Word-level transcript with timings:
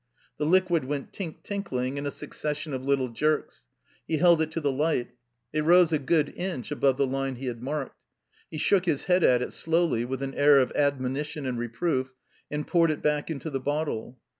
The 0.37 0.47
liquid 0.47 0.85
went 0.85 1.13
tink 1.13 1.43
tinkling 1.43 1.97
in 1.97 2.07
a 2.07 2.09
succession 2.09 2.73
of 2.73 2.81
little 2.83 3.09
jerks. 3.09 3.67
He 4.07 4.17
held 4.17 4.41
it 4.41 4.49
to 4.53 4.59
the 4.59 4.71
light; 4.71 5.09
it 5.53 5.63
rose 5.63 5.93
a 5.93 5.99
good 5.99 6.33
inch 6.35 6.71
above 6.71 6.97
the 6.97 7.05
line 7.05 7.35
he 7.35 7.45
had 7.45 7.61
marked. 7.61 8.01
He 8.49 8.57
shook 8.57 8.85
his 8.85 9.03
head 9.03 9.23
at 9.23 9.43
it 9.43 9.53
slowly, 9.53 10.03
with 10.03 10.23
an 10.23 10.33
air 10.33 10.57
of 10.59 10.71
admonition 10.71 11.45
and 11.45 11.59
reproof, 11.59 12.15
and 12.49 12.65
potired 12.65 12.89
it 12.89 13.03
back 13.03 13.29
into 13.29 13.51
the 13.51 13.59
bottle. 13.59 14.19